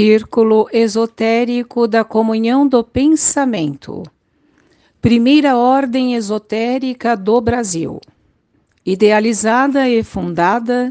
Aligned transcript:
Círculo 0.00 0.66
Esotérico 0.72 1.86
da 1.86 2.02
Comunhão 2.02 2.66
do 2.66 2.82
Pensamento. 2.82 4.02
Primeira 4.98 5.58
Ordem 5.58 6.14
Esotérica 6.14 7.14
do 7.14 7.38
Brasil. 7.38 8.00
Idealizada 8.82 9.86
e 9.90 10.02
fundada 10.02 10.90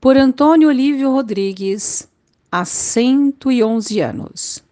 por 0.00 0.16
Antônio 0.16 0.70
Olívio 0.70 1.10
Rodrigues 1.12 2.08
há 2.50 2.64
111 2.64 4.00
anos. 4.00 4.64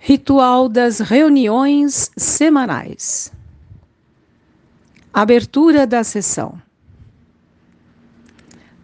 Ritual 0.00 0.68
das 0.68 0.98
reuniões 0.98 2.10
semanais. 2.16 3.32
Abertura 5.12 5.86
da 5.86 6.02
sessão. 6.02 6.60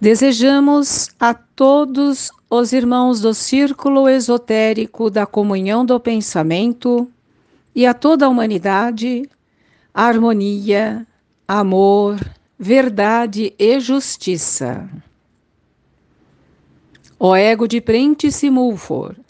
Desejamos 0.01 1.11
a 1.19 1.35
todos 1.35 2.31
os 2.51 2.73
irmãos 2.73 3.21
do 3.21 3.33
círculo 3.33 4.09
esotérico 4.09 5.09
da 5.09 5.25
comunhão 5.25 5.87
do 5.87 6.01
pensamento 6.01 7.09
e 7.73 7.87
a 7.87 7.95
toda 7.95 8.27
a 8.27 8.29
humanidade 8.29 9.23
harmonia, 9.95 11.07
amor, 11.47 12.19
verdade 12.59 13.55
e 13.57 13.79
justiça. 13.79 14.89
Ó 17.21 17.37
ego 17.37 17.69
de 17.69 17.81
Prentice 17.81 18.51
Mulford, 18.51 19.21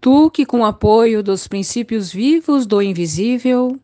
tu 0.00 0.28
que 0.28 0.44
com 0.44 0.64
apoio 0.64 1.22
dos 1.22 1.46
princípios 1.46 2.12
vivos 2.12 2.66
do 2.66 2.82
invisível, 2.82 3.78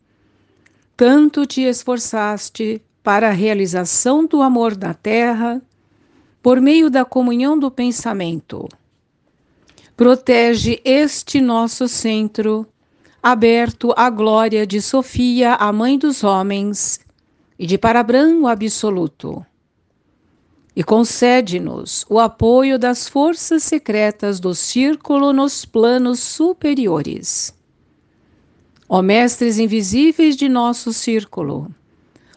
tanto 0.97 1.47
te 1.47 1.63
esforçaste 1.63 2.83
para 3.05 3.29
a 3.29 3.33
realização 3.33 4.27
do 4.27 4.43
amor 4.43 4.77
na 4.77 4.95
terra, 4.95 5.63
por 6.43 6.61
meio 6.61 6.89
da 6.89 7.05
comunhão 7.05 7.59
do 7.59 7.71
pensamento. 7.71 8.69
Protege 9.97 10.81
este 10.85 11.41
nosso 11.41 11.89
centro, 11.89 12.67
aberto 13.23 13.93
à 13.97 14.09
glória 14.09 14.67
de 14.67 14.81
Sofia, 14.81 15.55
a 15.55 15.73
mãe 15.73 15.99
dos 15.99 16.23
homens, 16.23 17.01
e 17.59 17.67
de 17.67 17.77
Parabram 17.77 18.43
o 18.43 18.47
absoluto. 18.47 19.45
E 20.77 20.85
concede-nos 20.85 22.07
o 22.09 22.21
apoio 22.21 22.79
das 22.79 23.09
forças 23.09 23.65
secretas 23.65 24.39
do 24.39 24.55
círculo 24.55 25.33
nos 25.33 25.65
planos 25.65 26.21
superiores. 26.21 27.53
Ó 28.89 29.03
mestres 29.03 29.59
invisíveis 29.59 30.37
de 30.37 30.49
nosso 30.49 30.93
círculo, 30.93 31.69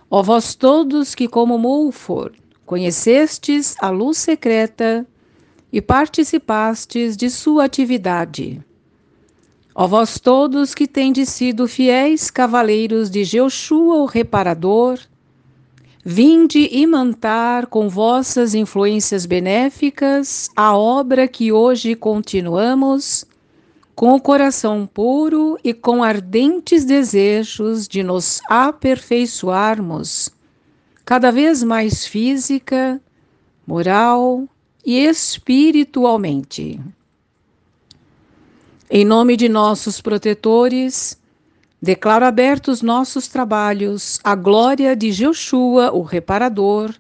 ó 0.10 0.24
vós 0.24 0.56
todos 0.56 1.14
que, 1.14 1.28
como 1.28 1.60
Mulford, 1.60 2.41
conhecestes 2.72 3.76
a 3.82 3.90
luz 3.90 4.18
secreta 4.18 5.06
e 5.74 5.82
participastes 5.82 7.18
de 7.18 7.30
sua 7.30 7.66
atividade. 7.66 8.62
Ó 9.76 9.86
vós 9.88 10.18
todos 10.18 10.74
que 10.74 10.88
tendes 10.88 11.28
sido 11.28 11.68
fiéis 11.68 12.32
cavaleiros 12.32 13.10
de 13.10 13.26
Jeoshua 13.26 13.98
o 13.98 14.06
Reparador, 14.06 14.98
vinde 16.06 16.70
imantar 16.72 17.68
com 17.68 17.90
vossas 17.90 18.56
influências 18.56 19.26
benéficas 19.26 20.50
a 20.56 20.74
obra 20.74 21.28
que 21.28 21.52
hoje 21.52 21.94
continuamos, 21.94 23.26
com 23.94 24.14
o 24.14 24.22
coração 24.22 24.88
puro 24.88 25.58
e 25.62 25.74
com 25.74 26.02
ardentes 26.02 26.86
desejos 26.86 27.86
de 27.86 28.02
nos 28.02 28.40
aperfeiçoarmos 28.48 30.32
cada 31.12 31.30
vez 31.30 31.62
mais 31.62 32.08
física, 32.08 33.02
moral 33.68 34.48
e 34.86 34.98
espiritualmente. 34.98 36.80
Em 38.90 39.04
nome 39.04 39.36
de 39.36 39.50
nossos 39.50 40.00
protetores, 40.00 41.20
declaro 41.82 42.24
abertos 42.24 42.82
nossos 42.82 43.28
trabalhos 43.28 44.22
à 44.24 44.36
glória 44.36 44.96
de 44.96 45.12
Joshua, 45.12 45.92
o 45.92 46.02
reparador, 46.02 46.96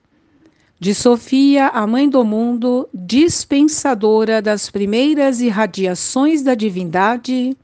de 0.77 0.93
Sofia, 0.93 1.69
a 1.69 1.87
mãe 1.87 2.09
do 2.09 2.25
mundo, 2.25 2.89
dispensadora 2.93 4.41
das 4.41 4.69
primeiras 4.69 5.39
irradiações 5.39 6.41
da 6.41 6.53
divindade, 6.53 7.55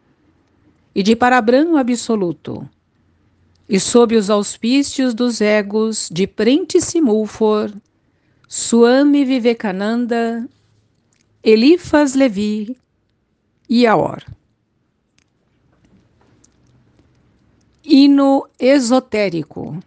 e 0.96 1.04
de 1.04 1.14
Parabram 1.14 1.76
absoluto 1.76 2.66
e 3.70 3.80
sob 3.80 4.16
os 4.16 4.30
auspícios 4.30 5.14
dos 5.14 5.42
egos 5.42 6.10
de 6.12 6.26
Prentice 6.26 7.02
Mulford, 7.02 7.82
Swami 8.48 9.26
Vivekananda, 9.26 10.48
Elifas 11.44 12.14
Levi 12.14 12.78
e 13.70 13.86
Aor. 13.86 14.24
Hino 17.84 18.48
esotérico 18.60 19.80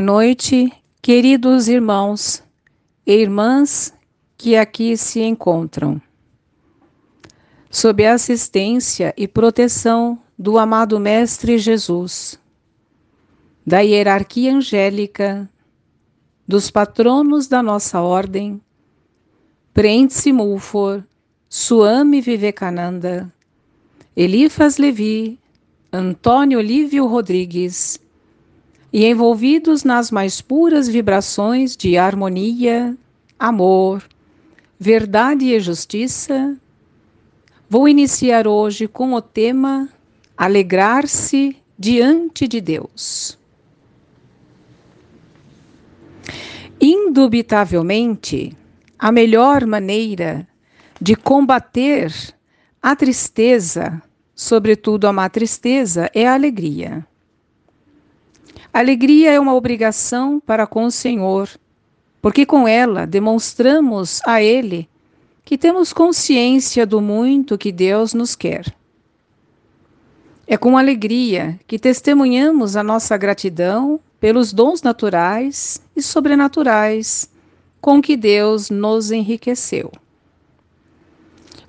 Noite, 0.00 0.72
queridos 1.02 1.68
irmãos 1.68 2.42
e 3.06 3.12
irmãs 3.12 3.92
que 4.38 4.56
aqui 4.56 4.96
se 4.96 5.20
encontram. 5.20 6.00
Sob 7.68 8.06
a 8.06 8.14
assistência 8.14 9.12
e 9.14 9.28
proteção 9.28 10.18
do 10.38 10.56
amado 10.56 10.98
Mestre 10.98 11.58
Jesus, 11.58 12.40
da 13.66 13.80
hierarquia 13.80 14.54
angélica, 14.54 15.48
dos 16.48 16.70
patronos 16.70 17.46
da 17.46 17.62
nossa 17.62 18.00
ordem, 18.00 18.58
Prentice 19.74 20.32
Mulfor, 20.32 21.04
Suame 21.46 22.22
Vivekananda, 22.22 23.30
Elifas 24.16 24.78
Levi, 24.78 25.38
Antônio 25.92 26.58
Olívio 26.58 27.06
Rodrigues, 27.06 28.00
e 28.92 29.06
envolvidos 29.06 29.84
nas 29.84 30.10
mais 30.10 30.40
puras 30.40 30.88
vibrações 30.88 31.76
de 31.76 31.96
harmonia, 31.96 32.96
amor, 33.38 34.02
verdade 34.78 35.46
e 35.46 35.60
justiça, 35.60 36.56
vou 37.68 37.88
iniciar 37.88 38.48
hoje 38.48 38.88
com 38.88 39.14
o 39.14 39.22
tema 39.22 39.88
Alegrar-se 40.36 41.56
diante 41.78 42.48
de 42.48 42.60
Deus. 42.60 43.38
Indubitavelmente, 46.80 48.56
a 48.98 49.12
melhor 49.12 49.66
maneira 49.66 50.48
de 51.00 51.14
combater 51.14 52.12
a 52.82 52.96
tristeza, 52.96 54.02
sobretudo 54.34 55.06
a 55.06 55.12
má 55.12 55.28
tristeza, 55.28 56.10
é 56.14 56.26
a 56.26 56.32
alegria. 56.32 57.06
Alegria 58.72 59.32
é 59.32 59.40
uma 59.40 59.54
obrigação 59.54 60.38
para 60.38 60.66
com 60.66 60.84
o 60.84 60.90
Senhor, 60.90 61.48
porque 62.22 62.46
com 62.46 62.68
ela 62.68 63.06
demonstramos 63.06 64.20
a 64.24 64.40
Ele 64.40 64.88
que 65.44 65.58
temos 65.58 65.92
consciência 65.92 66.86
do 66.86 67.00
muito 67.00 67.58
que 67.58 67.72
Deus 67.72 68.14
nos 68.14 68.36
quer. 68.36 68.72
É 70.46 70.56
com 70.56 70.78
alegria 70.78 71.58
que 71.66 71.78
testemunhamos 71.78 72.76
a 72.76 72.82
nossa 72.82 73.16
gratidão 73.16 73.98
pelos 74.20 74.52
dons 74.52 74.82
naturais 74.82 75.82
e 75.96 76.02
sobrenaturais 76.02 77.28
com 77.80 78.00
que 78.00 78.16
Deus 78.16 78.70
nos 78.70 79.10
enriqueceu. 79.10 79.90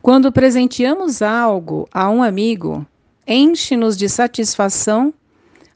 Quando 0.01 0.31
presenteamos 0.31 1.22
algo 1.22 1.88
a 1.91 2.10
um 2.10 2.22
amigo, 2.22 2.86
enche-nos 3.27 3.96
de 3.98 4.10
satisfação 4.10 5.13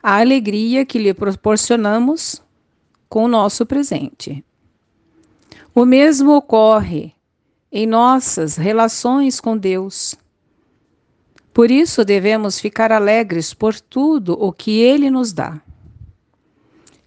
a 0.07 0.19
alegria 0.19 0.85
que 0.85 0.99
lhe 0.99 1.15
proporcionamos 1.15 2.39
com 3.09 3.23
o 3.23 3.27
nosso 3.27 3.65
presente. 3.65 4.45
O 5.73 5.83
mesmo 5.83 6.35
ocorre 6.35 7.11
em 7.71 7.87
nossas 7.87 8.55
relações 8.55 9.39
com 9.39 9.57
Deus. 9.57 10.13
Por 11.51 11.71
isso 11.71 12.05
devemos 12.05 12.59
ficar 12.59 12.91
alegres 12.91 13.51
por 13.51 13.79
tudo 13.79 14.33
o 14.33 14.53
que 14.53 14.79
Ele 14.79 15.09
nos 15.09 15.33
dá. 15.33 15.59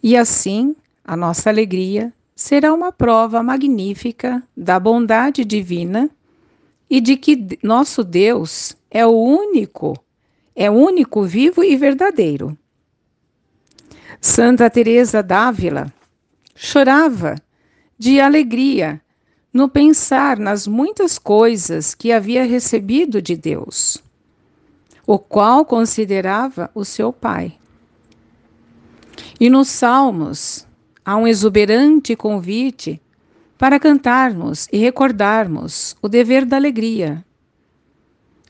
E 0.03 0.17
assim, 0.17 0.75
a 1.05 1.17
nossa 1.17 1.49
alegria 1.51 2.13
será 2.35 2.75
uma 2.75 2.91
prova 2.91 3.45
magnífica 3.45 4.43
da 4.57 4.81
bondade 4.81 5.45
divina 5.45 6.11
e 6.91 7.01
de 7.01 7.17
que 7.17 7.61
nosso 7.63 8.03
Deus 8.03 8.77
é 8.91 9.07
o 9.07 9.13
único, 9.13 9.97
é 10.53 10.69
único, 10.69 11.23
vivo 11.23 11.63
e 11.63 11.77
verdadeiro. 11.77 12.59
Santa 14.21 14.69
Teresa 14.69 15.23
d'Ávila 15.23 15.93
chorava 16.57 17.37
de 17.97 18.21
alegria 18.21 19.01
no 19.53 19.69
pensar 19.69 20.39
nas 20.39 20.67
muitas 20.67 21.19
coisas 21.19 21.95
que 21.95 22.11
havia 22.11 22.45
recebido 22.45 23.23
de 23.23 23.37
Deus, 23.37 24.03
o 25.07 25.21
qual 25.21 25.65
considerava 25.65 26.69
o 26.75 26.85
seu 26.85 27.13
Pai. 27.13 27.57
E 29.39 29.49
nos 29.49 29.69
Salmos 29.69 30.67
há 31.05 31.17
um 31.17 31.27
exuberante 31.27 32.17
convite 32.17 33.01
para 33.57 33.79
cantarmos 33.79 34.69
e 34.73 34.79
recordarmos 34.79 35.97
o 36.03 36.09
dever 36.09 36.45
da 36.45 36.57
alegria. 36.57 37.25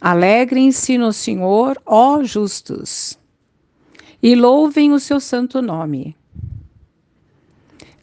Alegrem-se 0.01 0.97
no 0.97 1.13
Senhor, 1.13 1.79
ó 1.85 2.23
justos 2.23 3.19
e 4.23 4.35
louvem 4.35 4.93
o 4.93 4.99
seu 4.99 5.21
santo 5.21 5.63
nome. 5.63 6.17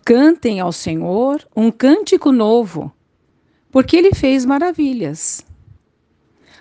Cantem 0.03 0.60
ao 0.60 0.72
Senhor 0.72 1.45
um 1.55 1.72
cântico 1.72 2.31
novo, 2.31 2.91
porque 3.72 3.98
ele 3.98 4.13
fez 4.13 4.45
maravilhas. 4.45 5.45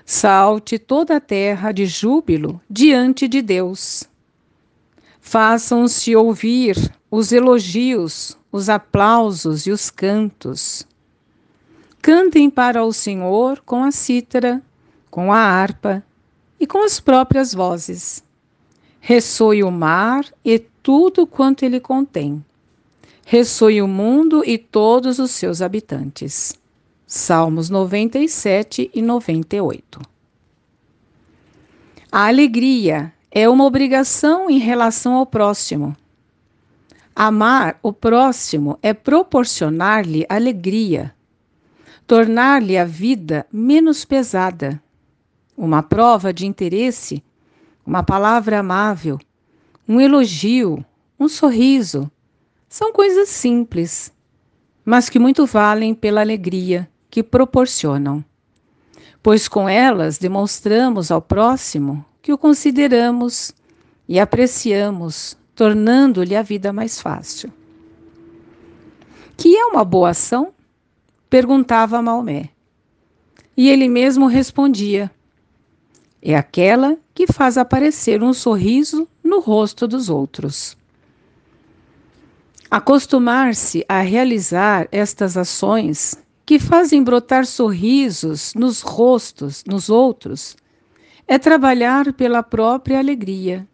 Salte 0.04 0.78
toda 0.78 1.16
a 1.16 1.20
terra 1.20 1.73
de 1.73 1.87
júbilo 1.87 2.61
diante 2.68 3.28
de 3.28 3.40
Deus. 3.40 4.04
Façam-se 5.20 6.14
ouvir 6.16 6.76
os 7.11 7.32
elogios, 7.32 8.37
os 8.50 8.68
aplausos 8.68 9.66
e 9.66 9.70
os 9.70 9.88
cantos. 9.88 10.87
Cantem 12.02 12.50
para 12.50 12.84
o 12.84 12.92
Senhor 12.92 13.61
com 13.61 13.82
a 13.84 13.90
cítara, 13.90 14.62
com 15.11 15.32
a 15.32 15.38
harpa 15.38 16.04
e 16.61 16.66
com 16.66 16.84
as 16.84 17.00
próprias 17.00 17.54
vozes 17.54 18.25
ressoe 19.06 19.62
o 19.62 19.70
mar 19.70 20.25
e 20.42 20.58
tudo 20.58 21.26
quanto 21.26 21.62
ele 21.62 21.78
contém. 21.78 22.42
Ressoe 23.26 23.82
o 23.82 23.87
mundo 23.87 24.42
e 24.46 24.56
todos 24.56 25.18
os 25.18 25.30
seus 25.30 25.61
habitantes. 25.61 26.58
Salmos 27.06 27.68
97 27.68 28.90
e 28.94 29.02
98. 29.02 30.00
A 32.11 32.28
alegria 32.28 33.12
é 33.30 33.46
uma 33.46 33.64
obrigação 33.64 34.49
em 34.49 34.56
relação 34.56 35.12
ao 35.16 35.26
próximo. 35.26 35.94
Amar 37.14 37.78
o 37.82 37.92
próximo 37.92 38.78
é 38.80 38.94
proporcionar-lhe 38.94 40.25
alegria, 40.30 41.14
tornar-lhe 42.06 42.78
a 42.78 42.87
vida 42.87 43.46
menos 43.52 44.02
pesada. 44.02 44.82
Uma 45.54 45.82
prova 45.82 46.32
de 46.32 46.46
interesse 46.46 47.23
uma 47.86 48.02
palavra 48.02 48.60
amável, 48.60 49.18
um 49.88 50.00
elogio, 50.00 50.84
um 51.18 51.28
sorriso. 51.28 52.10
São 52.68 52.92
coisas 52.92 53.28
simples, 53.28 54.12
mas 54.84 55.08
que 55.08 55.18
muito 55.18 55.46
valem 55.46 55.94
pela 55.94 56.20
alegria 56.20 56.88
que 57.10 57.22
proporcionam. 57.22 58.24
Pois 59.22 59.48
com 59.48 59.68
elas 59.68 60.18
demonstramos 60.18 61.10
ao 61.10 61.22
próximo 61.22 62.04
que 62.20 62.32
o 62.32 62.38
consideramos 62.38 63.52
e 64.08 64.18
apreciamos, 64.18 65.36
tornando-lhe 65.54 66.36
a 66.36 66.42
vida 66.42 66.72
mais 66.72 67.00
fácil. 67.00 67.52
Que 69.36 69.56
é 69.56 69.64
uma 69.66 69.84
boa 69.84 70.10
ação? 70.10 70.52
perguntava 71.28 72.00
Maomé. 72.00 72.50
E 73.56 73.68
ele 73.68 73.88
mesmo 73.88 74.26
respondia: 74.26 75.10
é 76.24 76.34
aquela 76.34 76.96
que 77.14 77.26
faz 77.26 77.58
aparecer 77.58 78.22
um 78.22 78.32
sorriso 78.32 79.06
no 79.22 79.40
rosto 79.40 79.86
dos 79.86 80.08
outros. 80.08 80.74
Acostumar-se 82.70 83.84
a 83.86 84.00
realizar 84.00 84.88
estas 84.90 85.36
ações 85.36 86.16
que 86.46 86.58
fazem 86.58 87.04
brotar 87.04 87.44
sorrisos 87.44 88.54
nos 88.54 88.80
rostos 88.80 89.62
nos 89.66 89.90
outros 89.90 90.56
é 91.28 91.38
trabalhar 91.38 92.10
pela 92.14 92.42
própria 92.42 92.98
alegria. 92.98 93.68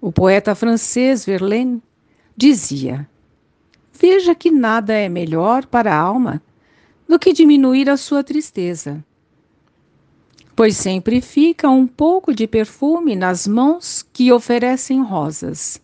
O 0.00 0.10
poeta 0.10 0.52
francês 0.54 1.24
Verlaine 1.24 1.80
dizia: 2.36 3.08
Veja 3.92 4.34
que 4.34 4.50
nada 4.50 4.92
é 4.92 5.08
melhor 5.08 5.64
para 5.66 5.94
a 5.94 5.98
alma 5.98 6.42
do 7.08 7.18
que 7.18 7.32
diminuir 7.32 7.88
a 7.88 7.96
sua 7.96 8.22
tristeza, 8.22 9.02
pois 10.56 10.74
sempre 10.74 11.20
fica 11.20 11.68
um 11.68 11.86
pouco 11.86 12.34
de 12.34 12.46
perfume 12.46 13.14
nas 13.14 13.46
mãos 13.46 14.02
que 14.10 14.32
oferecem 14.32 15.02
rosas. 15.02 15.80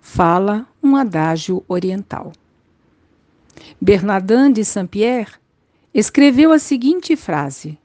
Fala 0.00 0.64
um 0.80 0.94
adágio 0.94 1.64
oriental. 1.66 2.32
Bernardin 3.80 4.52
de 4.52 4.64
Saint-Pierre 4.64 5.32
escreveu 5.92 6.52
a 6.52 6.58
seguinte 6.60 7.16
frase: 7.16 7.76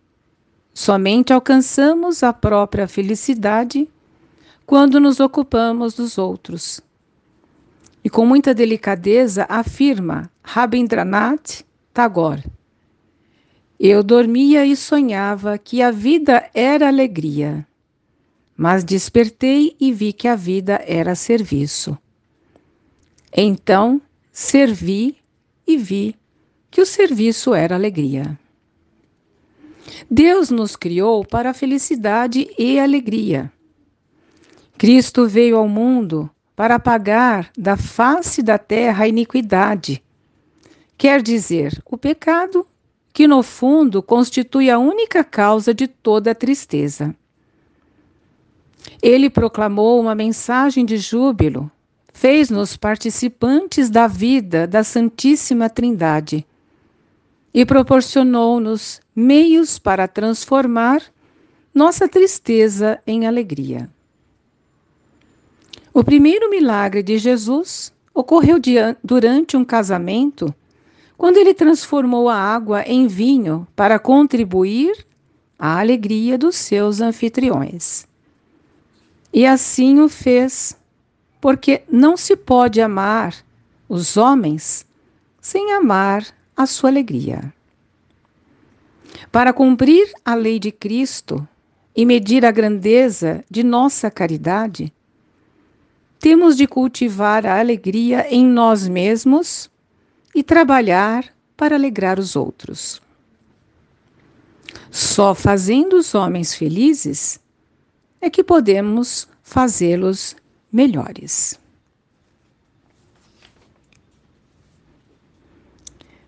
Somente 0.72 1.34
alcançamos 1.34 2.22
a 2.22 2.32
própria 2.32 2.88
felicidade 2.88 3.90
quando 4.64 5.00
nos 5.00 5.20
ocupamos 5.20 5.96
dos 5.96 6.20
outros. 6.20 6.82
E 8.04 8.10
com 8.12 8.28
muita 8.28 8.54
delicadeza 8.54 9.48
afirma 9.50 10.30
Rabindranath 10.44 11.66
Tagore: 11.92 12.44
Eu 13.80 14.02
dormia 14.02 14.66
e 14.66 14.76
sonhava 14.76 15.58
que 15.58 15.82
a 15.82 15.92
vida 15.92 16.50
era 16.54 16.88
alegria, 16.88 17.68
mas 18.56 18.84
despertei 18.84 19.76
e 19.80 19.92
vi 19.92 20.14
que 20.14 20.28
a 20.28 20.36
vida 20.36 20.82
era 20.86 21.14
serviço. 21.14 21.98
Então 23.36 24.02
servi 24.32 25.18
e 25.68 25.76
vi 25.78 26.16
que 26.72 26.82
o 26.82 26.86
serviço 26.86 27.54
era 27.54 27.76
alegria. 27.76 28.40
Deus 30.10 30.50
nos 30.50 30.76
criou 30.76 31.26
para 31.26 31.50
a 31.50 31.54
felicidade 31.54 32.50
e 32.58 32.80
alegria. 32.80 33.52
Cristo 34.78 35.28
veio 35.28 35.58
ao 35.58 35.68
mundo 35.68 36.30
para 36.56 36.76
apagar 36.76 37.52
da 37.58 37.76
face 37.76 38.42
da 38.42 38.58
terra 38.58 39.04
a 39.04 39.08
iniquidade, 39.08 40.02
quer 40.98 41.22
dizer, 41.22 41.82
o 41.86 41.98
pecado, 41.98 42.66
que 43.16 43.30
no 43.30 43.42
fundo 43.42 44.04
constitui 44.04 44.70
a 44.70 44.78
única 44.78 45.24
causa 45.24 45.74
de 45.74 45.88
toda 45.88 46.32
a 46.32 46.36
tristeza. 46.36 47.16
Ele 49.02 49.30
proclamou 49.30 50.02
uma 50.02 50.14
mensagem 50.14 50.86
de 50.86 50.98
júbilo, 50.98 51.72
fez-nos 52.12 52.76
participantes 52.76 53.90
da 53.90 54.06
vida 54.06 54.68
da 54.68 54.84
Santíssima 54.84 55.70
Trindade 55.70 56.46
e 57.54 57.66
proporcionou-nos 57.66 59.00
meios 59.16 59.80
para 59.80 60.10
transformar 60.10 61.02
nossa 61.74 62.10
tristeza 62.10 63.02
em 63.08 63.26
alegria. 63.26 63.90
O 65.94 66.04
primeiro 66.04 66.50
milagre 66.50 67.02
de 67.02 67.18
Jesus 67.18 67.94
ocorreu 68.14 68.58
durante 69.02 69.56
um 69.56 69.64
casamento, 69.64 70.54
quando 71.18 71.38
ele 71.38 71.54
transformou 71.54 72.30
a 72.30 72.36
água 72.36 72.84
em 72.84 73.08
vinho 73.08 73.68
para 73.76 74.00
contribuir 74.00 75.06
à 75.58 75.80
alegria 75.80 76.38
dos 76.38 76.56
seus 76.56 77.02
anfitriões. 77.02 78.06
E 79.34 79.46
assim 79.46 80.00
o 80.00 80.10
fez, 80.10 80.78
porque 81.40 81.84
não 81.90 82.18
se 82.18 82.36
pode 82.36 82.82
amar 82.82 83.36
os 83.88 84.18
homens 84.18 84.86
sem 85.40 85.74
amar 85.74 86.26
a 86.56 86.66
sua 86.66 86.90
alegria. 86.90 87.54
Para 89.32 89.54
cumprir 89.54 90.12
a 90.24 90.34
lei 90.34 90.60
de 90.60 90.72
Cristo 90.72 91.48
e 91.96 92.06
medir 92.06 92.46
a 92.46 92.52
grandeza 92.52 93.44
de 93.50 93.64
nossa 93.64 94.10
caridade, 94.10 94.92
temos 96.20 96.58
de 96.58 96.66
cultivar 96.68 97.46
a 97.46 97.60
alegria 97.60 98.26
em 98.34 98.46
nós 98.46 98.88
mesmos 98.88 99.70
e 100.36 100.44
trabalhar 100.44 101.34
para 101.56 101.76
alegrar 101.76 102.20
os 102.20 102.36
outros. 102.36 103.02
Só 104.92 105.34
fazendo 105.34 105.96
os 105.96 106.14
homens 106.14 106.54
felizes 106.54 107.40
é 108.20 108.30
que 108.30 108.44
podemos 108.44 109.30
fazê-los 109.42 110.36
melhores. 110.70 111.58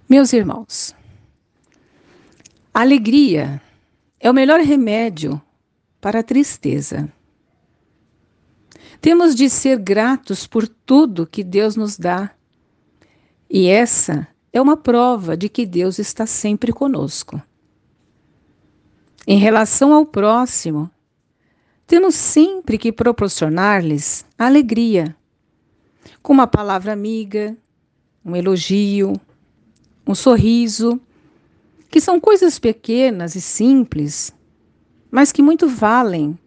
Meus 0.08 0.32
irmãos, 0.32 0.96
alegria 2.74 3.62
é 4.22 4.32
o 4.32 4.34
melhor 4.34 4.62
remédio 4.62 5.42
para 6.00 6.20
a 6.20 6.24
tristeza. 6.24 7.12
Temos 9.02 9.36
de 9.36 9.50
ser 9.50 9.78
gratos 9.80 10.48
por 10.48 10.66
tudo 10.66 11.28
que 11.28 11.44
Deus 11.44 11.76
nos 11.76 11.98
dá. 11.98 12.37
E 13.50 13.68
essa 13.68 14.28
é 14.52 14.62
uma 14.62 14.76
prova 14.76 15.38
de 15.38 15.48
que 15.48 15.66
Deus 15.66 16.00
está 16.00 16.26
sempre 16.26 16.74
conosco. 16.74 17.42
Em 19.26 19.38
relação 19.38 19.94
ao 19.94 20.06
próximo, 20.06 20.90
temos 21.86 22.16
sempre 22.16 22.78
que 22.78 22.92
proporcionar-lhes 22.92 24.26
alegria, 24.38 25.16
com 26.22 26.34
uma 26.34 26.48
palavra 26.48 26.92
amiga, 26.92 27.56
um 28.24 28.36
elogio, 28.36 29.14
um 30.06 30.14
sorriso, 30.14 31.00
que 31.90 32.02
são 32.02 32.20
coisas 32.20 32.60
pequenas 32.60 33.36
e 33.36 33.42
simples, 33.42 34.34
mas 35.10 35.32
que 35.32 35.42
muito 35.42 35.68
valem 35.68 36.38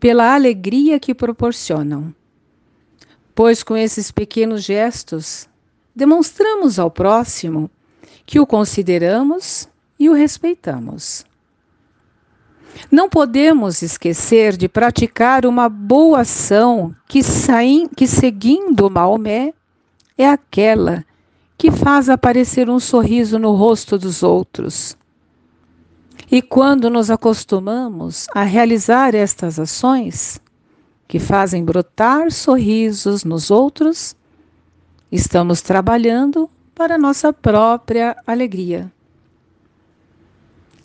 pela 0.00 0.34
alegria 0.34 0.98
que 0.98 1.14
proporcionam. 1.14 2.14
Pois 3.34 3.62
com 3.62 3.76
esses 3.76 4.10
pequenos 4.10 4.62
gestos, 4.62 5.48
demonstramos 5.94 6.78
ao 6.78 6.90
próximo 6.90 7.70
que 8.24 8.40
o 8.40 8.46
consideramos 8.46 9.68
e 9.98 10.08
o 10.08 10.14
respeitamos. 10.14 11.24
Não 12.90 13.08
podemos 13.08 13.82
esquecer 13.82 14.56
de 14.56 14.68
praticar 14.68 15.44
uma 15.44 15.68
boa 15.68 16.20
ação 16.20 16.94
que, 17.06 17.20
que 17.94 18.06
seguindo 18.06 18.90
Maomé, 18.90 19.52
é 20.16 20.28
aquela 20.28 21.04
que 21.56 21.70
faz 21.70 22.08
aparecer 22.08 22.68
um 22.68 22.80
sorriso 22.80 23.38
no 23.38 23.52
rosto 23.52 23.98
dos 23.98 24.22
outros. 24.22 24.96
E 26.30 26.40
quando 26.40 26.88
nos 26.88 27.10
acostumamos 27.10 28.26
a 28.34 28.42
realizar 28.42 29.14
estas 29.14 29.58
ações, 29.58 30.40
que 31.06 31.18
fazem 31.18 31.62
brotar 31.62 32.32
sorrisos 32.32 33.22
nos 33.22 33.50
outros, 33.50 34.16
estamos 35.12 35.60
trabalhando 35.60 36.48
para 36.74 36.96
nossa 36.96 37.34
própria 37.34 38.16
alegria. 38.26 38.90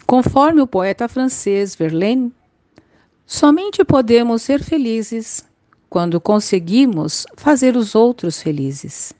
Conforme 0.05 0.61
o 0.61 0.67
poeta 0.67 1.07
francês 1.07 1.73
Verlaine, 1.73 2.33
somente 3.25 3.85
podemos 3.85 4.41
ser 4.41 4.61
felizes 4.61 5.47
quando 5.89 6.19
conseguimos 6.19 7.25
fazer 7.37 7.77
os 7.77 7.95
outros 7.95 8.41
felizes. 8.41 9.13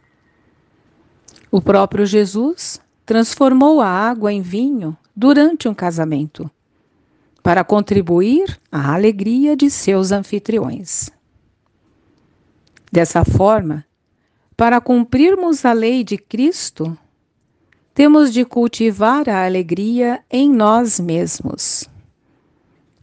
O 1.49 1.61
próprio 1.61 2.05
Jesus 2.05 2.81
transformou 3.05 3.79
a 3.79 3.87
água 3.87 4.33
em 4.33 4.41
vinho 4.41 4.97
durante 5.15 5.69
um 5.69 5.73
casamento, 5.73 6.51
para 7.41 7.63
contribuir 7.63 8.59
à 8.69 8.93
alegria 8.93 9.55
de 9.55 9.69
seus 9.69 10.11
anfitriões. 10.11 11.09
Dessa 12.91 13.23
forma, 13.23 13.86
para 14.57 14.81
cumprirmos 14.81 15.63
a 15.63 15.71
lei 15.71 16.03
de 16.03 16.17
Cristo, 16.17 16.97
temos 17.93 18.33
de 18.33 18.43
cultivar 18.43 19.29
a 19.29 19.45
alegria 19.45 20.21
em 20.29 20.51
nós 20.51 20.99
mesmos 20.99 21.89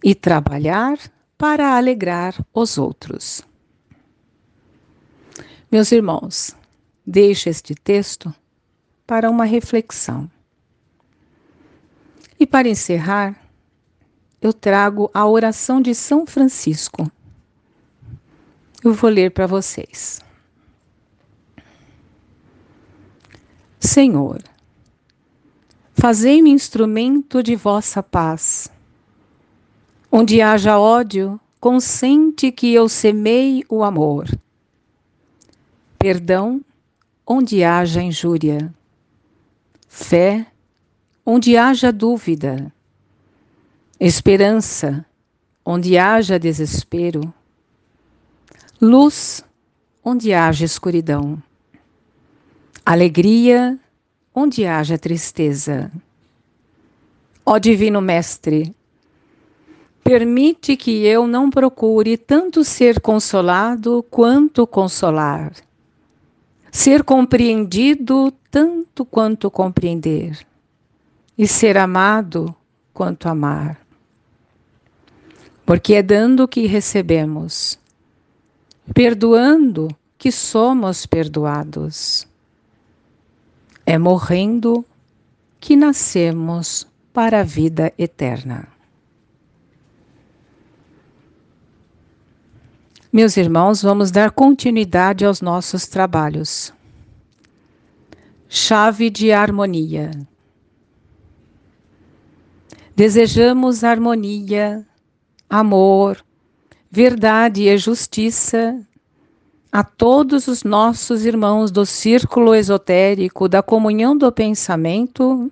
e 0.02 0.14
trabalhar 0.14 0.98
para 1.38 1.76
alegrar 1.76 2.34
os 2.52 2.76
outros. 2.76 3.42
Meus 5.70 5.90
irmãos, 5.90 6.54
Deixo 7.06 7.50
este 7.50 7.74
texto 7.74 8.34
para 9.06 9.30
uma 9.30 9.44
reflexão. 9.44 10.30
E 12.40 12.46
para 12.46 12.66
encerrar, 12.66 13.38
eu 14.40 14.54
trago 14.54 15.10
a 15.12 15.26
oração 15.26 15.82
de 15.82 15.94
São 15.94 16.26
Francisco. 16.26 17.10
Eu 18.82 18.94
vou 18.94 19.10
ler 19.10 19.32
para 19.32 19.46
vocês. 19.46 20.23
Senhor, 23.86 24.42
fazei-me 25.92 26.48
instrumento 26.48 27.42
de 27.42 27.54
vossa 27.54 28.02
paz. 28.02 28.72
Onde 30.10 30.40
haja 30.40 30.78
ódio, 30.78 31.38
consente 31.60 32.50
que 32.50 32.72
eu 32.72 32.88
semei 32.88 33.62
o 33.68 33.84
amor. 33.84 34.26
Perdão 35.98 36.64
onde 37.26 37.62
haja 37.62 38.00
injúria, 38.00 38.74
fé 39.86 40.46
onde 41.24 41.54
haja 41.54 41.92
dúvida, 41.92 42.72
esperança 44.00 45.04
onde 45.62 45.98
haja 45.98 46.38
desespero, 46.38 47.32
Luz 48.80 49.44
onde 50.02 50.32
haja 50.32 50.64
escuridão. 50.64 51.42
Alegria 52.86 53.78
onde 54.34 54.66
haja 54.66 54.98
tristeza. 54.98 55.90
Ó 57.46 57.58
Divino 57.58 58.02
Mestre, 58.02 58.74
permite 60.02 60.76
que 60.76 61.02
eu 61.06 61.26
não 61.26 61.48
procure 61.48 62.18
tanto 62.18 62.62
ser 62.62 63.00
consolado 63.00 64.04
quanto 64.10 64.66
consolar, 64.66 65.54
ser 66.70 67.02
compreendido 67.02 68.30
tanto 68.50 69.06
quanto 69.06 69.50
compreender, 69.50 70.46
e 71.38 71.46
ser 71.46 71.78
amado 71.78 72.54
quanto 72.92 73.30
amar. 73.30 73.80
Porque 75.64 75.94
é 75.94 76.02
dando 76.02 76.46
que 76.46 76.66
recebemos, 76.66 77.78
perdoando 78.92 79.88
que 80.18 80.30
somos 80.30 81.06
perdoados. 81.06 82.28
É 83.86 83.98
morrendo 83.98 84.84
que 85.60 85.76
nascemos 85.76 86.86
para 87.12 87.40
a 87.40 87.44
vida 87.44 87.92
eterna. 87.96 88.68
Meus 93.12 93.36
irmãos, 93.36 93.80
vamos 93.80 94.10
dar 94.10 94.32
continuidade 94.32 95.24
aos 95.24 95.40
nossos 95.40 95.86
trabalhos. 95.86 96.74
Chave 98.48 99.08
de 99.08 99.32
harmonia. 99.32 100.10
Desejamos 102.96 103.84
harmonia, 103.84 104.84
amor, 105.48 106.24
verdade 106.90 107.68
e 107.68 107.78
justiça 107.78 108.84
a 109.74 109.82
todos 109.82 110.46
os 110.46 110.62
nossos 110.62 111.26
irmãos 111.26 111.72
do 111.72 111.84
círculo 111.84 112.54
esotérico 112.54 113.48
da 113.48 113.60
comunhão 113.60 114.16
do 114.16 114.30
pensamento 114.30 115.50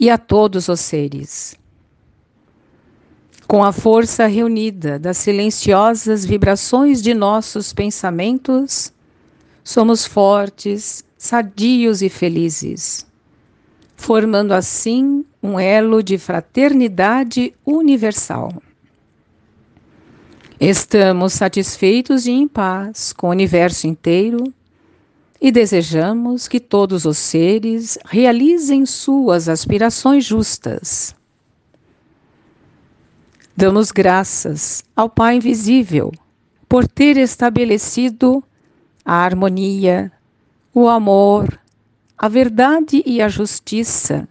e 0.00 0.08
a 0.08 0.16
todos 0.16 0.70
os 0.70 0.80
seres. 0.80 1.54
Com 3.46 3.62
a 3.62 3.72
força 3.72 4.26
reunida 4.26 4.98
das 4.98 5.18
silenciosas 5.18 6.24
vibrações 6.24 7.02
de 7.02 7.12
nossos 7.12 7.74
pensamentos, 7.74 8.90
somos 9.62 10.06
fortes, 10.06 11.04
sadios 11.18 12.00
e 12.00 12.08
felizes, 12.08 13.06
formando 13.96 14.52
assim 14.52 15.26
um 15.42 15.60
elo 15.60 16.02
de 16.02 16.16
fraternidade 16.16 17.52
universal. 17.66 18.50
Estamos 20.58 21.34
satisfeitos 21.34 22.26
e 22.26 22.30
em 22.30 22.48
paz 22.48 23.12
com 23.12 23.26
o 23.26 23.30
universo 23.30 23.86
inteiro 23.86 24.42
e 25.38 25.52
desejamos 25.52 26.48
que 26.48 26.58
todos 26.58 27.04
os 27.04 27.18
seres 27.18 27.98
realizem 28.06 28.86
suas 28.86 29.50
aspirações 29.50 30.24
justas. 30.24 31.14
Damos 33.54 33.90
graças 33.90 34.82
ao 34.94 35.10
Pai 35.10 35.36
Invisível 35.36 36.10
por 36.66 36.88
ter 36.88 37.18
estabelecido 37.18 38.42
a 39.04 39.12
harmonia, 39.12 40.10
o 40.72 40.88
amor, 40.88 41.60
a 42.16 42.28
verdade 42.28 43.02
e 43.04 43.20
a 43.20 43.28
justiça 43.28 44.26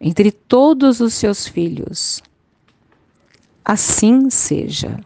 entre 0.00 0.32
todos 0.32 1.00
os 1.00 1.14
seus 1.14 1.46
filhos. 1.46 2.20
Assim 3.64 4.28
seja. 4.28 4.98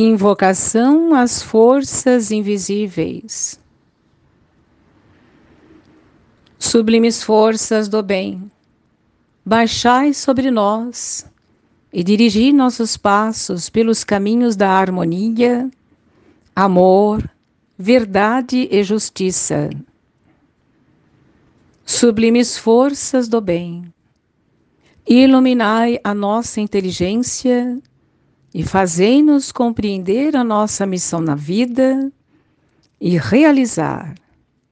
Invocação 0.00 1.12
às 1.12 1.42
forças 1.42 2.30
invisíveis. 2.30 3.58
Sublimes 6.56 7.20
forças 7.20 7.88
do 7.88 8.00
bem, 8.00 8.48
baixai 9.44 10.14
sobre 10.14 10.52
nós 10.52 11.26
e 11.92 12.04
dirigi 12.04 12.52
nossos 12.52 12.96
passos 12.96 13.68
pelos 13.68 14.04
caminhos 14.04 14.54
da 14.54 14.70
harmonia, 14.70 15.68
amor, 16.54 17.28
verdade 17.76 18.68
e 18.70 18.84
justiça. 18.84 19.68
Sublimes 21.84 22.56
forças 22.56 23.26
do 23.26 23.40
bem, 23.40 23.92
iluminai 25.04 25.98
a 26.04 26.14
nossa 26.14 26.60
inteligência 26.60 27.82
e 28.52 28.62
fazei-nos 28.62 29.52
compreender 29.52 30.34
a 30.34 30.42
nossa 30.42 30.86
missão 30.86 31.20
na 31.20 31.34
vida 31.34 32.10
e 33.00 33.18
realizar 33.18 34.14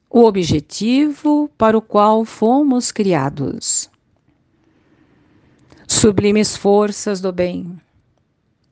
o 0.08 0.24
objetivo 0.24 1.50
para 1.58 1.76
o 1.76 1.82
qual 1.82 2.24
fomos 2.24 2.90
criados. 2.90 3.90
Sublimes 5.86 6.56
forças 6.56 7.20
do 7.20 7.32
bem, 7.32 7.78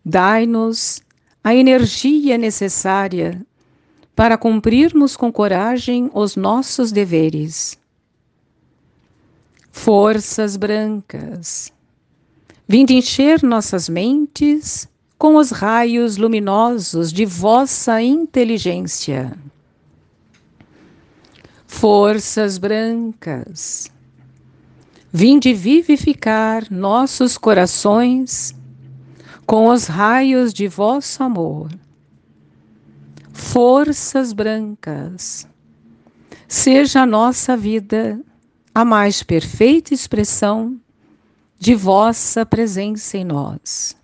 dai-nos 0.04 1.02
a 1.42 1.54
energia 1.54 2.38
necessária 2.38 3.44
para 4.16 4.38
cumprirmos 4.38 5.16
com 5.16 5.30
coragem 5.30 6.10
os 6.14 6.34
nossos 6.34 6.90
deveres. 6.90 7.78
Forças 9.70 10.56
brancas, 10.56 11.72
vinde 12.66 12.94
encher 12.94 13.42
nossas 13.42 13.88
mentes 13.88 14.88
com 15.18 15.36
os 15.36 15.50
raios 15.50 16.16
luminosos 16.16 17.12
de 17.12 17.24
vossa 17.24 18.02
inteligência. 18.02 19.36
Forças 21.66 22.58
brancas, 22.58 23.90
vinde 25.12 25.52
vivificar 25.52 26.70
nossos 26.70 27.36
corações 27.38 28.54
com 29.46 29.68
os 29.68 29.86
raios 29.86 30.52
de 30.52 30.68
vosso 30.68 31.22
amor. 31.22 31.68
Forças 33.32 34.32
brancas, 34.32 35.46
seja 36.48 37.02
a 37.02 37.06
nossa 37.06 37.56
vida 37.56 38.20
a 38.74 38.84
mais 38.84 39.22
perfeita 39.22 39.94
expressão 39.94 40.80
de 41.58 41.74
vossa 41.74 42.44
presença 42.44 43.16
em 43.16 43.24
nós. 43.24 43.96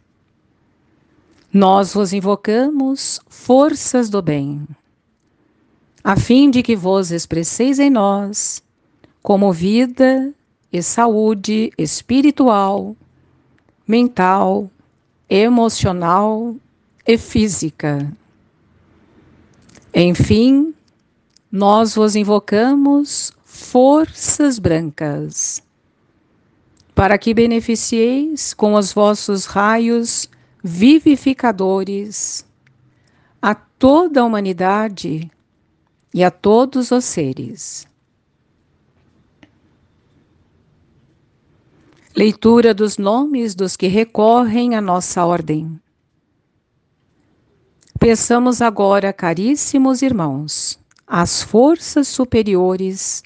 Nós 1.53 1.95
vos 1.95 2.13
invocamos, 2.13 3.21
forças 3.29 4.09
do 4.09 4.23
bem, 4.23 4.65
a 6.05 6.15
fim 6.15 6.49
de 6.49 6.63
que 6.63 6.77
vos 6.77 7.11
expresseis 7.11 7.81
em 7.81 7.91
nós 7.91 8.63
como 9.21 9.53
vida 9.53 10.33
e 10.73 10.81
saúde 10.81 11.73
espiritual, 11.77 12.95
mental, 13.85 14.71
emocional 15.29 16.55
e 17.05 17.19
física. 17.19 18.17
Enfim, 19.93 20.73
nós 21.51 21.97
vos 21.97 22.15
invocamos 22.15 23.33
forças 23.45 24.61
brancas, 24.61 25.61
para 26.95 27.19
que 27.19 27.35
beneficieis 27.35 28.55
com 28.55 28.75
os 28.75 28.93
vossos 28.93 29.47
raios 29.47 30.31
vivificadores 30.63 32.47
a 33.41 33.55
toda 33.55 34.21
a 34.21 34.25
humanidade 34.25 35.31
e 36.13 36.23
a 36.23 36.31
todos 36.31 36.91
os 36.91 37.05
seres. 37.05 37.89
Leitura 42.15 42.75
dos 42.75 42.99
nomes 42.99 43.55
dos 43.55 43.77
que 43.77 43.87
recorrem 43.87 44.75
à 44.75 44.81
nossa 44.81 45.25
ordem. 45.25 45.81
Peçamos 47.99 48.61
agora, 48.61 49.13
caríssimos 49.13 50.03
irmãos, 50.03 50.79
às 51.07 51.43
forças 51.43 52.09
superiores 52.09 53.23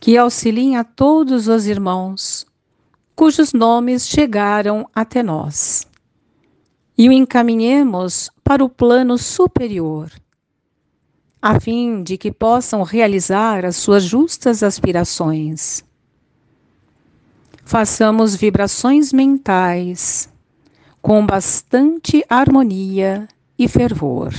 que 0.00 0.16
auxiliem 0.16 0.76
a 0.76 0.84
todos 0.84 1.48
os 1.48 1.66
irmãos 1.66 2.46
cujos 3.14 3.52
nomes 3.52 4.08
chegaram 4.08 4.88
até 4.94 5.22
nós 5.22 5.86
e 6.96 7.08
o 7.08 7.12
encaminhemos 7.12 8.30
para 8.44 8.64
o 8.64 8.68
plano 8.68 9.16
superior, 9.16 10.10
a 11.40 11.58
fim 11.58 12.02
de 12.02 12.18
que 12.18 12.30
possam 12.30 12.82
realizar 12.82 13.64
as 13.64 13.76
suas 13.76 14.04
justas 14.04 14.62
aspirações. 14.62 15.84
Façamos 17.64 18.36
vibrações 18.36 19.12
mentais 19.12 20.32
com 21.00 21.24
bastante 21.24 22.24
harmonia 22.28 23.26
e 23.58 23.66
fervor. 23.66 24.32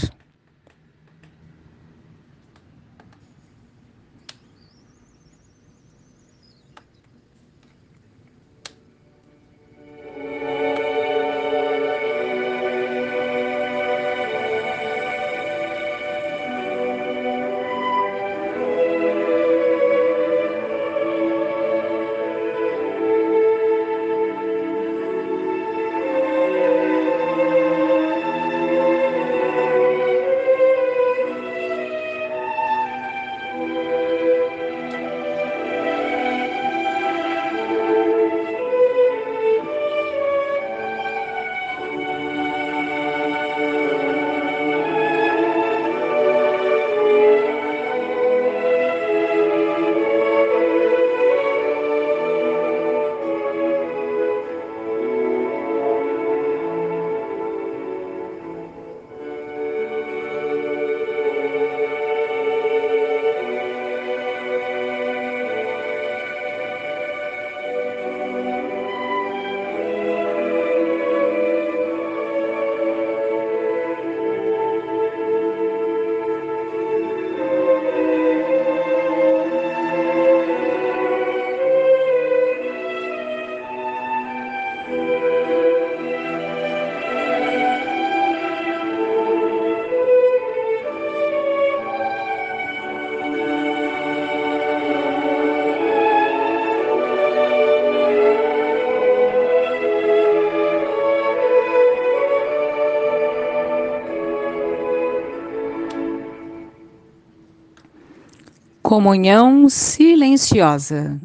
Comunhão 108.93 109.67
silenciosa. 109.69 111.19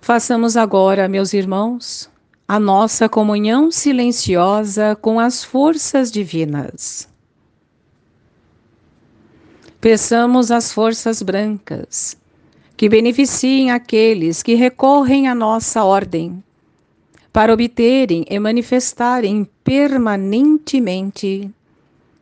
Façamos 0.00 0.56
agora, 0.56 1.08
meus 1.08 1.34
irmãos, 1.34 2.08
a 2.46 2.60
nossa 2.60 3.08
comunhão 3.08 3.72
silenciosa 3.72 4.94
com 5.02 5.18
as 5.18 5.42
forças 5.42 6.12
divinas. 6.12 7.08
Peçamos 9.80 10.52
às 10.52 10.72
forças 10.72 11.20
brancas 11.22 12.16
que 12.76 12.88
beneficiem 12.88 13.72
aqueles 13.72 14.44
que 14.44 14.54
recorrem 14.54 15.26
à 15.26 15.34
nossa 15.34 15.82
ordem, 15.82 16.40
para 17.32 17.52
obterem 17.52 18.24
e 18.30 18.38
manifestarem 18.38 19.44
permanentemente 19.64 21.52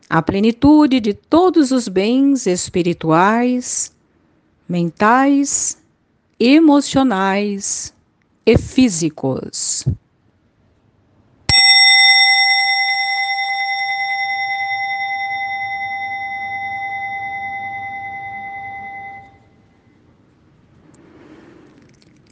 a 0.09 0.21
plenitude 0.21 0.99
de 0.99 1.13
todos 1.13 1.71
os 1.71 1.87
bens 1.87 2.45
espirituais, 2.45 3.93
mentais, 4.67 5.77
emocionais 6.39 7.93
e 8.45 8.57
físicos. 8.57 9.85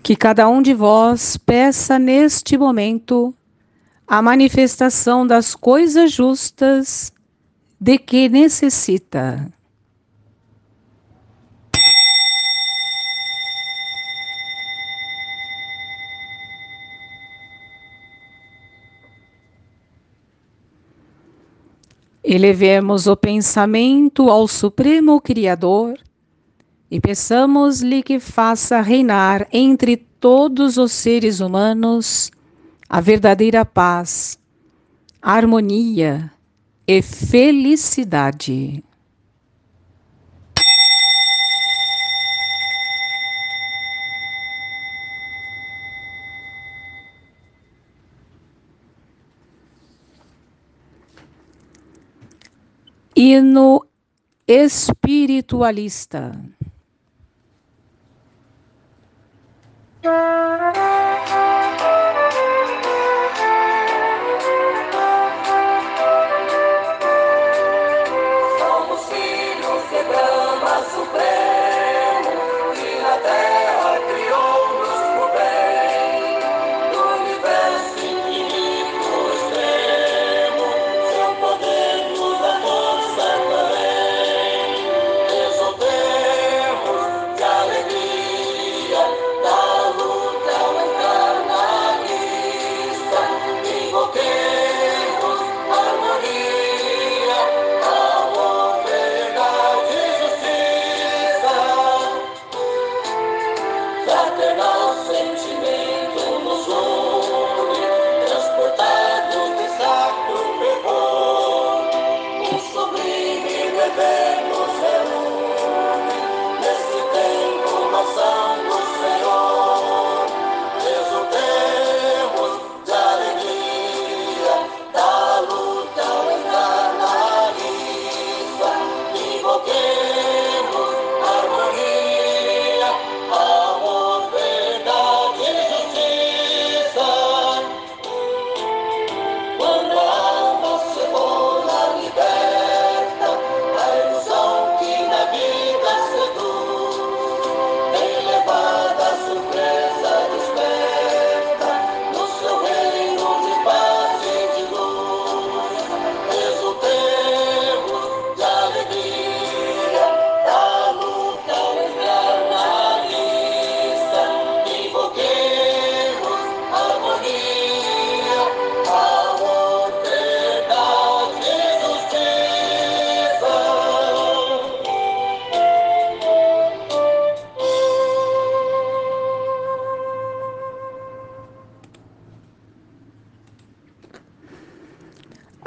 Que 0.02 0.18
cada 0.18 0.50
um 0.50 0.62
de 0.62 0.74
vós 0.74 1.38
peça 1.38 1.98
neste 1.98 2.58
momento 2.58 3.34
a 4.06 4.22
manifestação 4.22 5.26
das 5.26 5.56
coisas 5.56 6.12
justas 6.12 7.13
de 7.84 7.98
que 7.98 8.30
necessita. 8.30 9.52
Elevemos 22.24 23.06
o 23.06 23.18
pensamento 23.18 24.30
ao 24.30 24.48
Supremo 24.48 25.20
Criador 25.20 26.00
e 26.90 27.02
peçamos-lhe 27.02 28.02
que 28.02 28.18
faça 28.18 28.80
reinar 28.80 29.46
entre 29.52 29.98
todos 29.98 30.78
os 30.78 30.94
seres 30.94 31.42
humanos 31.42 32.32
a 32.88 33.02
verdadeira 33.02 33.66
paz, 33.66 34.40
a 35.22 35.34
harmonia, 35.34 36.32
e 36.88 37.02
felicidade. 37.02 38.84
Hino 53.16 53.88
espiritualista. 54.48 56.32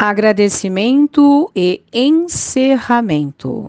Agradecimento 0.08 1.50
e 1.52 1.82
encerramento. 1.92 3.68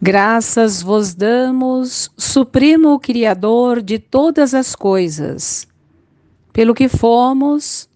Graças 0.00 0.80
vos 0.80 1.16
damos, 1.16 2.08
Supremo 2.16 3.00
Criador 3.00 3.82
de 3.82 3.98
todas 3.98 4.54
as 4.54 4.76
coisas, 4.76 5.66
pelo 6.52 6.74
que 6.74 6.88
fomos, 6.88 7.88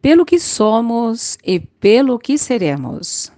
pelo 0.00 0.24
que 0.24 0.38
somos 0.38 1.36
e 1.44 1.58
pelo 1.58 2.16
que 2.16 2.38
seremos. 2.38 3.32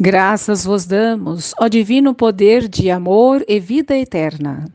Graças 0.00 0.64
vos 0.64 0.86
damos, 0.86 1.52
ó 1.58 1.68
Divino 1.68 2.14
Poder 2.14 2.66
de 2.66 2.90
amor 2.90 3.44
e 3.46 3.60
vida 3.60 3.94
eterna 3.94 4.73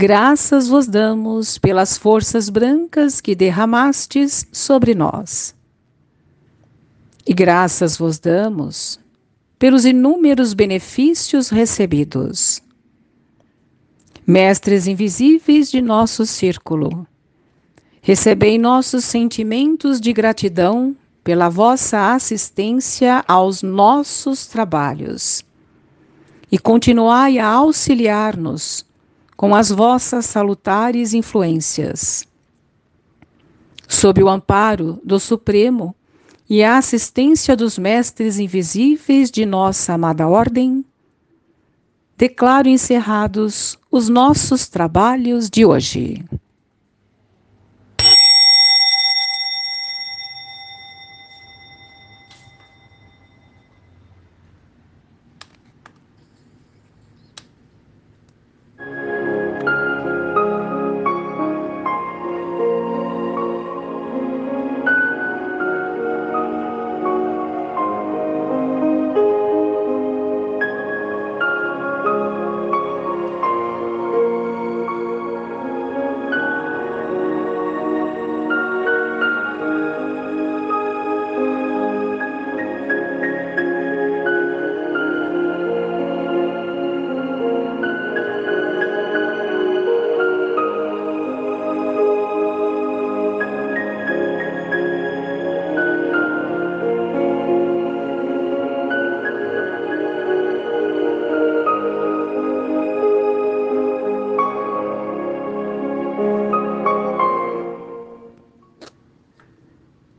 Graças 0.00 0.68
vos 0.68 0.86
damos 0.86 1.58
pelas 1.58 1.98
forças 1.98 2.48
brancas 2.48 3.20
que 3.20 3.34
derramastes 3.34 4.46
sobre 4.52 4.94
nós. 4.94 5.56
E 7.26 7.34
graças 7.34 7.96
vos 7.96 8.16
damos 8.16 9.00
pelos 9.58 9.84
inúmeros 9.84 10.54
benefícios 10.54 11.48
recebidos. 11.48 12.62
Mestres 14.24 14.86
invisíveis 14.86 15.68
de 15.68 15.82
nosso 15.82 16.24
círculo, 16.24 17.04
recebei 18.00 18.56
nossos 18.56 19.04
sentimentos 19.04 20.00
de 20.00 20.12
gratidão 20.12 20.96
pela 21.24 21.48
vossa 21.48 22.14
assistência 22.14 23.24
aos 23.26 23.64
nossos 23.64 24.46
trabalhos 24.46 25.44
e 26.52 26.56
continuai 26.56 27.40
a 27.40 27.48
auxiliar-nos 27.48 28.86
com 29.38 29.54
as 29.54 29.70
vossas 29.70 30.26
salutares 30.26 31.14
influências. 31.14 32.26
Sob 33.86 34.20
o 34.20 34.28
amparo 34.28 35.00
do 35.04 35.20
Supremo 35.20 35.94
e 36.50 36.64
a 36.64 36.76
assistência 36.76 37.54
dos 37.54 37.78
mestres 37.78 38.40
invisíveis 38.40 39.30
de 39.30 39.46
nossa 39.46 39.94
amada 39.94 40.26
Ordem, 40.26 40.84
declaro 42.16 42.68
encerrados 42.68 43.78
os 43.92 44.08
nossos 44.08 44.66
trabalhos 44.66 45.48
de 45.48 45.64
hoje. 45.64 46.24